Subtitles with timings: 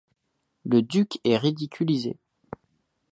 [0.65, 2.17] Le duc est ridiculisé.